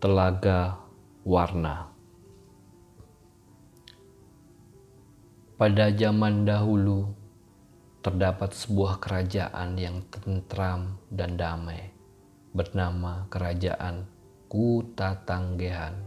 [0.00, 0.80] Telaga
[1.28, 1.92] Warna
[5.60, 7.04] Pada zaman dahulu,
[8.00, 11.92] terdapat sebuah kerajaan yang tentram dan damai,
[12.56, 14.08] bernama Kerajaan
[14.48, 16.00] Kutatanggehan.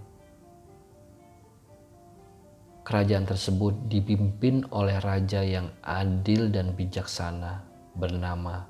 [2.82, 7.62] Kerajaan tersebut dipimpin oleh raja yang adil dan bijaksana,
[7.94, 8.66] bernama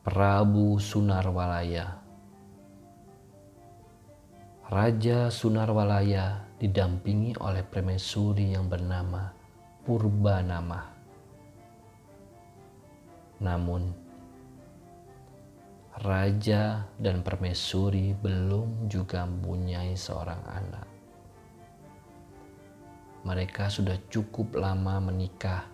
[0.00, 2.01] Prabu Sunarwalaya.
[4.72, 9.28] Raja Sunarwalaya didampingi oleh permaisuri yang bernama
[9.84, 10.80] Purbanama.
[13.44, 13.92] Namun,
[16.00, 20.88] raja dan permaisuri belum juga mempunyai seorang anak.
[23.28, 25.68] Mereka sudah cukup lama menikah.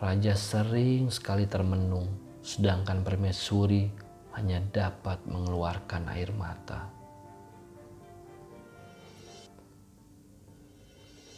[0.00, 2.08] Raja sering sekali termenung,
[2.40, 4.08] sedangkan permaisuri
[4.38, 6.86] hanya dapat mengeluarkan air mata.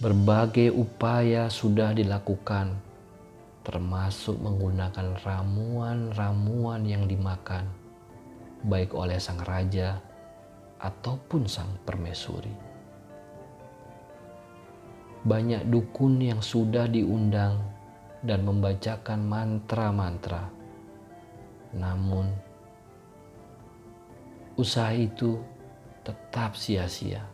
[0.02, 2.74] Berbagai upaya sudah dilakukan,
[3.62, 7.70] termasuk menggunakan ramuan-ramuan yang dimakan,
[8.66, 10.02] baik oleh sang raja
[10.82, 12.50] ataupun sang permaisuri.
[15.22, 17.62] Banyak dukun yang sudah diundang
[18.26, 20.50] dan membacakan mantra-mantra,
[21.78, 22.51] namun
[24.56, 25.40] usaha itu
[26.02, 27.24] tetap sia-sia.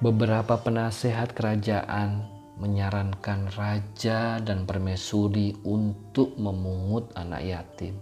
[0.00, 2.24] Beberapa penasehat kerajaan
[2.56, 8.00] menyarankan raja dan permaisuri untuk memungut anak yatim.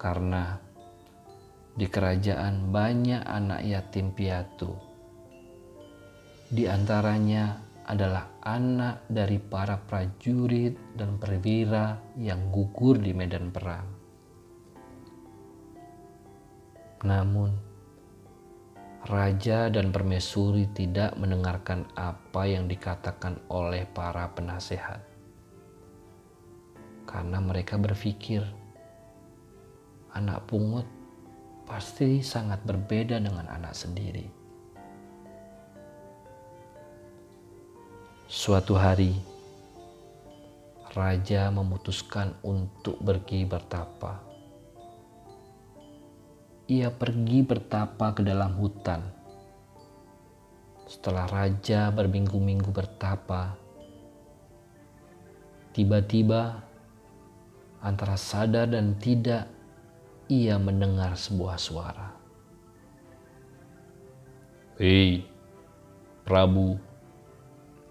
[0.00, 0.56] Karena
[1.76, 4.72] di kerajaan banyak anak yatim piatu.
[6.48, 13.88] Di antaranya adalah anak dari para prajurit dan perwira yang gugur di medan perang.
[17.08, 17.50] Namun,
[19.08, 25.00] raja dan permaisuri tidak mendengarkan apa yang dikatakan oleh para penasehat,
[27.08, 28.44] karena mereka berpikir
[30.12, 30.84] anak pungut
[31.64, 34.37] pasti sangat berbeda dengan anak sendiri.
[38.28, 39.16] Suatu hari,
[40.92, 44.20] raja memutuskan untuk pergi bertapa.
[46.68, 49.00] Ia pergi bertapa ke dalam hutan.
[50.84, 53.56] Setelah raja berminggu-minggu bertapa,
[55.72, 56.60] tiba-tiba
[57.80, 59.48] antara sadar dan tidak,
[60.28, 62.12] ia mendengar sebuah suara.
[64.76, 65.24] Hei,
[66.28, 66.87] Prabu,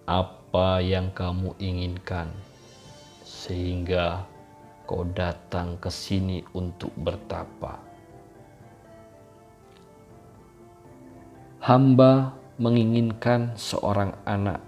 [0.07, 2.31] apa yang kamu inginkan,
[3.27, 4.23] sehingga
[4.87, 7.75] kau datang ke sini untuk bertapa.
[11.59, 14.63] Hamba menginginkan seorang anak,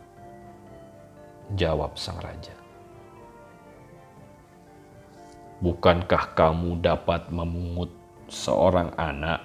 [1.56, 2.52] jawab sang raja.
[5.64, 7.96] Bukankah kamu dapat memungut
[8.28, 9.40] seorang anak?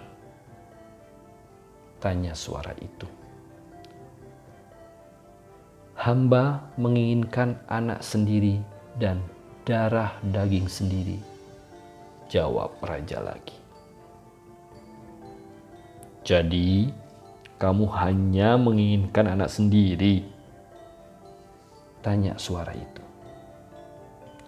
[2.02, 3.13] Tanya suara itu.
[6.04, 8.60] Hamba menginginkan anak sendiri
[9.00, 9.24] dan
[9.64, 11.16] darah daging sendiri.
[12.28, 13.56] Jawab raja lagi.
[16.20, 16.92] Jadi,
[17.56, 20.28] kamu hanya menginginkan anak sendiri?
[22.04, 23.04] Tanya suara itu.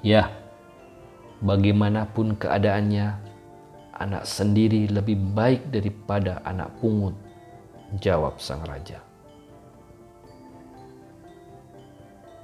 [0.05, 0.29] Ya,
[1.41, 3.17] bagaimanapun keadaannya,
[3.97, 7.17] anak sendiri lebih baik daripada anak pungut,
[7.97, 9.06] jawab sang raja.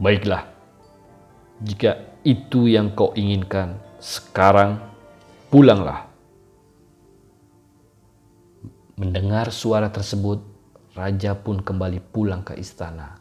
[0.00, 0.48] Baiklah,
[1.60, 4.80] jika itu yang kau inginkan, sekarang
[5.52, 6.08] pulanglah.
[8.96, 10.40] Mendengar suara tersebut,
[10.96, 13.20] raja pun kembali pulang ke istana.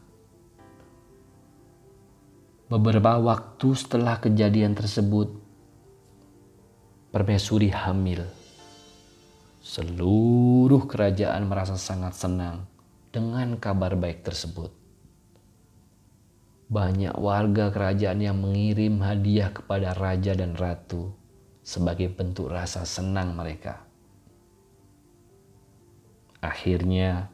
[2.72, 5.28] Beberapa waktu setelah kejadian tersebut,
[7.12, 8.24] permaisuri hamil.
[9.62, 12.66] Seluruh kerajaan merasa sangat senang
[13.13, 14.81] dengan kabar baik tersebut
[16.71, 21.12] banyak warga kerajaan yang mengirim hadiah kepada raja dan ratu
[21.59, 23.83] sebagai bentuk rasa senang mereka.
[26.39, 27.27] Akhirnya,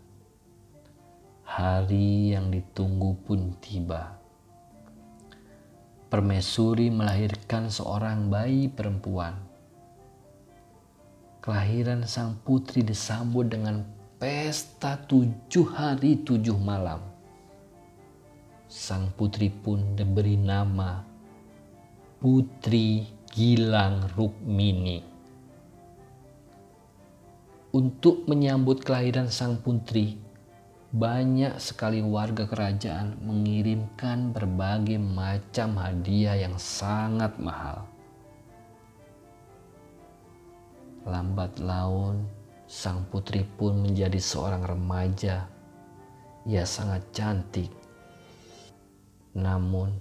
[1.46, 4.18] hari yang ditunggu pun tiba.
[6.10, 9.38] Permaisuri melahirkan seorang bayi perempuan.
[11.46, 13.86] Kelahiran sang putri disambut dengan
[14.18, 17.17] pesta tujuh hari tujuh malam
[18.68, 21.00] sang putri pun diberi nama
[22.20, 25.00] Putri Gilang Rukmini.
[27.72, 30.20] Untuk menyambut kelahiran sang putri,
[30.92, 37.88] banyak sekali warga kerajaan mengirimkan berbagai macam hadiah yang sangat mahal.
[41.08, 42.28] Lambat laun,
[42.68, 45.48] sang putri pun menjadi seorang remaja.
[46.44, 47.87] Ia sangat cantik.
[49.38, 49.94] Namun,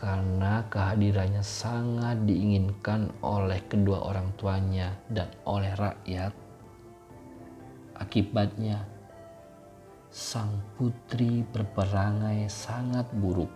[0.00, 6.32] karena kehadirannya sangat diinginkan oleh kedua orang tuanya dan oleh rakyat.
[8.00, 8.80] Akibatnya,
[10.08, 13.52] sang putri berperangai sangat buruk.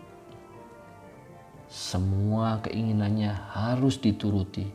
[1.65, 4.69] Semua keinginannya harus dituruti.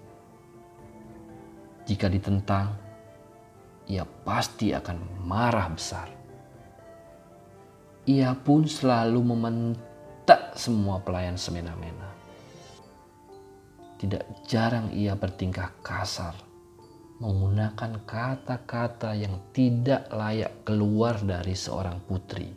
[1.86, 2.74] Jika ditentang,
[3.86, 6.25] ia pasti akan marah besar.
[8.06, 9.82] Ia pun selalu mementing
[10.26, 12.10] tak semua pelayan semena-mena.
[14.02, 16.34] Tidak jarang ia bertingkah kasar,
[17.22, 22.50] menggunakan kata-kata yang tidak layak keluar dari seorang putri.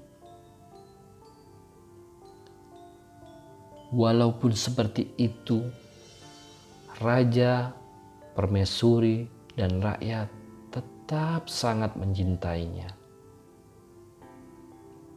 [3.88, 5.64] Walaupun seperti itu,
[7.00, 7.72] raja,
[8.36, 9.24] permaisuri,
[9.56, 10.28] dan rakyat
[10.68, 12.97] tetap sangat mencintainya.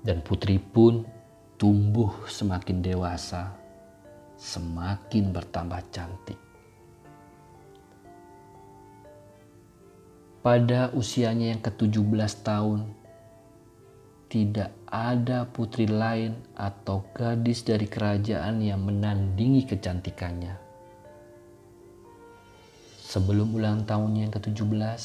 [0.02, 1.06] Dan putri pun
[1.62, 3.54] tumbuh semakin dewasa,
[4.34, 6.42] semakin bertambah cantik.
[10.42, 12.90] Pada usianya yang ke-17 tahun,
[14.26, 20.58] tidak ada putri lain atau gadis dari kerajaan yang menandingi kecantikannya.
[23.06, 25.02] Sebelum ulang tahunnya yang ke-17,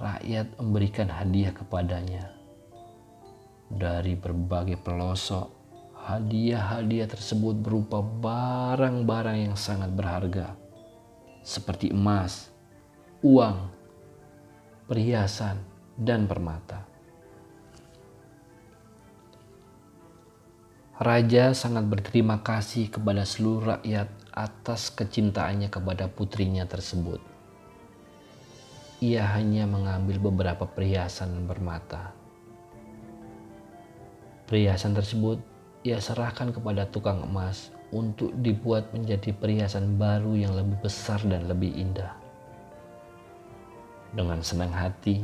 [0.00, 2.37] rakyat memberikan hadiah kepadanya
[3.68, 5.60] dari berbagai pelosok.
[6.08, 10.56] Hadiah-hadiah tersebut berupa barang-barang yang sangat berharga,
[11.44, 12.48] seperti emas,
[13.20, 13.68] uang,
[14.88, 15.60] perhiasan,
[16.00, 16.88] dan permata.
[20.98, 27.20] Raja sangat berterima kasih kepada seluruh rakyat atas kecintaannya kepada putrinya tersebut.
[28.98, 32.18] Ia hanya mengambil beberapa perhiasan bermata
[34.48, 35.36] Perhiasan tersebut
[35.84, 41.68] ia serahkan kepada tukang emas untuk dibuat menjadi perhiasan baru yang lebih besar dan lebih
[41.76, 42.16] indah.
[44.16, 45.20] Dengan senang hati,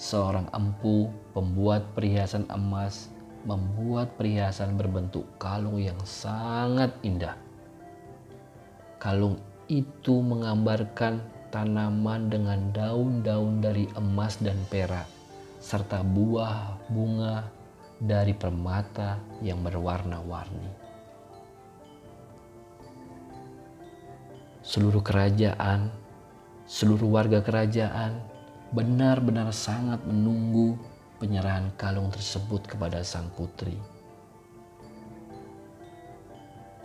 [0.00, 3.12] seorang empu pembuat perhiasan emas
[3.44, 7.36] membuat perhiasan berbentuk kalung yang sangat indah.
[8.96, 9.36] Kalung
[9.68, 11.20] itu menggambarkan
[11.52, 15.04] tanaman dengan daun-daun dari emas dan perak,
[15.60, 17.44] serta buah, bunga,
[17.96, 20.68] dari permata yang berwarna-warni.
[24.60, 25.88] Seluruh kerajaan,
[26.66, 28.18] seluruh warga kerajaan
[28.74, 30.74] benar-benar sangat menunggu
[31.22, 33.78] penyerahan kalung tersebut kepada sang putri.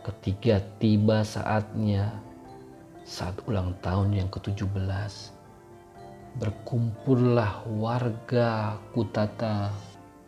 [0.02, 2.10] Ketika tiba saatnya,
[3.06, 5.34] saat ulang tahun yang ke-17,
[6.38, 9.74] berkumpullah warga Kutata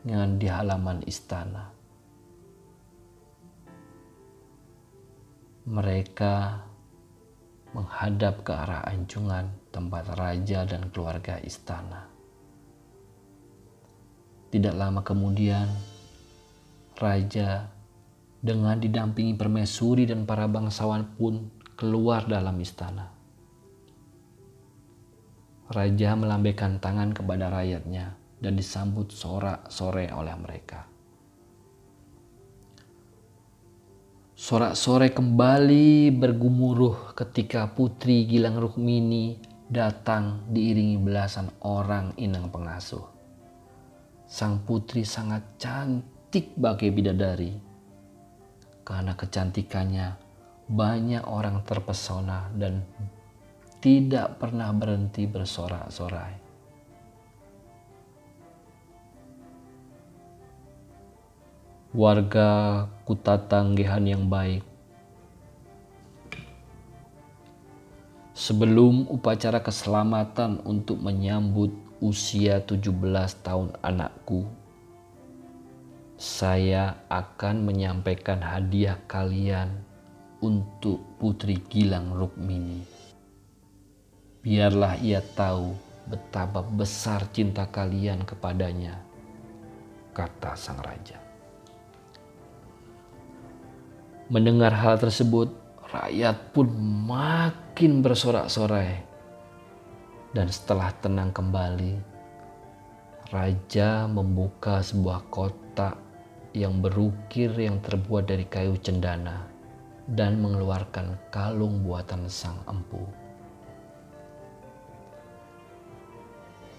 [0.04, 1.72] dengan di halaman istana.
[5.64, 6.36] Mereka
[7.72, 12.12] menghadap ke arah anjungan tempat raja dan keluarga istana.
[14.52, 15.66] Tidak lama kemudian,
[17.00, 17.72] raja
[18.44, 21.48] dengan didampingi permaisuri dan para bangsawan pun
[21.80, 23.10] keluar dalam istana.
[25.74, 30.84] Raja melambaikan tangan kepada rakyatnya dan disambut sorak-sore oleh mereka.
[34.36, 39.40] Sorak-sore kembali bergumuruh ketika Putri Gilang Rukmini
[39.72, 43.08] datang diiringi belasan orang inang pengasuh.
[44.28, 47.56] Sang putri sangat cantik bagai bidadari.
[48.84, 50.08] Karena kecantikannya,
[50.68, 52.84] banyak orang terpesona dan
[53.80, 56.43] tidak pernah berhenti bersorak-sorai.
[61.94, 64.66] Warga Kutatanggihan yang baik.
[68.34, 71.70] Sebelum upacara keselamatan untuk menyambut
[72.02, 72.90] usia 17
[73.46, 74.50] tahun anakku,
[76.18, 79.70] saya akan menyampaikan hadiah kalian
[80.42, 82.82] untuk Putri Gilang Rukmini.
[84.42, 85.78] Biarlah ia tahu
[86.10, 88.98] betapa besar cinta kalian kepadanya,
[90.18, 91.23] kata sang raja.
[94.34, 95.54] Mendengar hal tersebut,
[95.94, 96.66] rakyat pun
[97.06, 99.06] makin bersorak-sorai.
[100.34, 102.02] Dan setelah tenang kembali,
[103.30, 106.02] raja membuka sebuah kotak
[106.58, 109.46] yang berukir yang terbuat dari kayu cendana
[110.10, 113.06] dan mengeluarkan kalung buatan sang empu.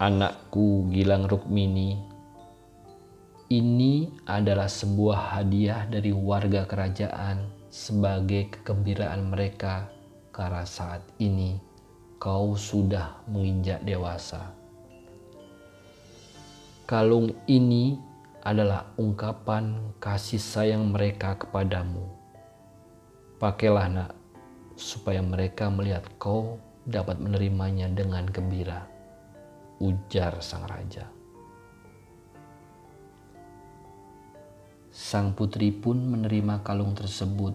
[0.03, 2.14] Anakku Gilang Rukmini,
[3.49, 9.89] ini adalah sebuah hadiah dari warga kerajaan sebagai kegembiraan mereka
[10.33, 11.61] karena saat ini
[12.17, 14.49] kau sudah menginjak dewasa.
[16.85, 17.97] Kalung ini
[18.45, 22.05] adalah ungkapan kasih sayang mereka kepadamu.
[23.41, 24.11] Pakailah nak,
[24.77, 28.85] supaya mereka melihat kau dapat menerimanya dengan gembira
[29.79, 31.09] ujar sang raja.
[34.95, 37.51] Sang putri pun menerima kalung tersebut.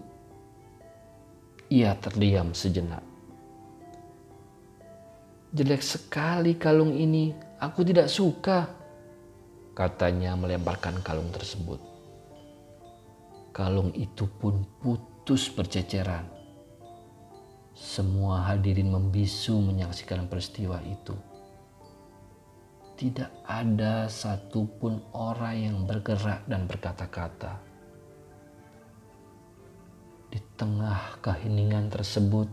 [1.73, 3.01] Ia terdiam sejenak.
[5.49, 8.69] Jelek sekali kalung ini, aku tidak suka,
[9.73, 11.81] katanya melemparkan kalung tersebut.
[13.49, 16.29] Kalung itu pun putus berceceran.
[17.73, 21.30] Semua hadirin membisu menyaksikan peristiwa itu
[23.01, 27.57] tidak ada satupun orang yang bergerak dan berkata-kata.
[30.29, 32.45] Di tengah keheningan tersebut,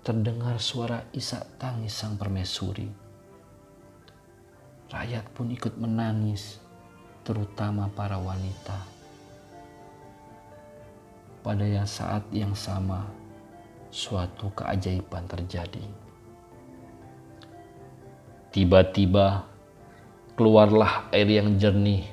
[0.00, 2.88] terdengar suara isak tangis sang permaisuri.
[4.88, 6.56] Rakyat pun ikut menangis,
[7.28, 8.88] terutama para wanita.
[11.44, 13.04] Pada yang saat yang sama,
[13.92, 16.11] suatu keajaiban terjadi.
[18.52, 19.48] Tiba-tiba
[20.36, 22.04] keluarlah air yang jernih,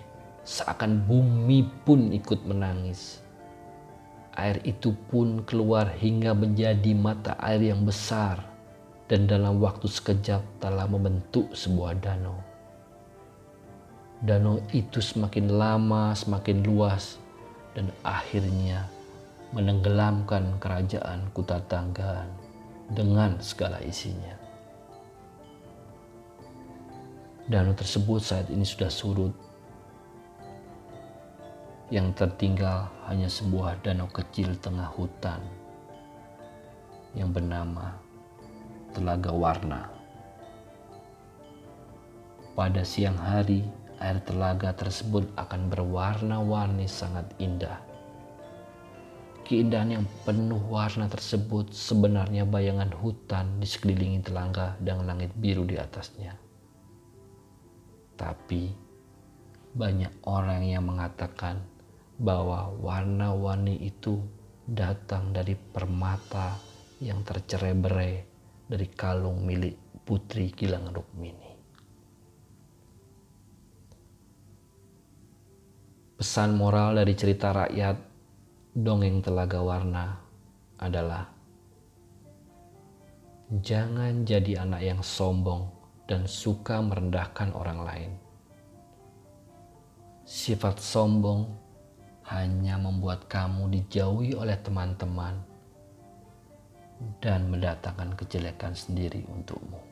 [0.48, 3.20] seakan bumi pun ikut menangis.
[4.40, 8.40] Air itu pun keluar hingga menjadi mata air yang besar,
[9.12, 12.40] dan dalam waktu sekejap telah membentuk sebuah danau.
[14.24, 17.20] Danau itu semakin lama semakin luas,
[17.76, 18.88] dan akhirnya
[19.52, 22.32] menenggelamkan kerajaan Kutatanggan
[22.96, 24.49] dengan segala isinya.
[27.50, 29.34] Danau tersebut saat ini sudah surut.
[31.90, 35.42] Yang tertinggal hanya sebuah danau kecil tengah hutan
[37.18, 37.98] yang bernama
[38.94, 39.90] Telaga Warna.
[42.54, 43.66] Pada siang hari,
[43.98, 47.82] air telaga tersebut akan berwarna-warni sangat indah.
[49.50, 55.82] Keindahan yang penuh warna tersebut sebenarnya bayangan hutan di sekelilingi telaga dengan langit biru di
[55.82, 56.49] atasnya.
[58.20, 58.68] Tapi
[59.72, 61.64] banyak orang yang mengatakan
[62.20, 64.20] bahwa warna-warni itu
[64.68, 66.60] datang dari permata
[67.00, 68.28] yang tercerai-berai
[68.68, 71.56] dari kalung milik Putri Gilang Rukmini.
[76.20, 77.96] Pesan moral dari cerita rakyat
[78.76, 80.06] dongeng Telaga Warna
[80.76, 81.24] adalah
[83.64, 85.79] jangan jadi anak yang sombong
[86.10, 88.12] dan suka merendahkan orang lain.
[90.26, 91.46] Sifat sombong
[92.34, 95.38] hanya membuat kamu dijauhi oleh teman-teman
[97.22, 99.89] dan mendatangkan kejelekan sendiri untukmu.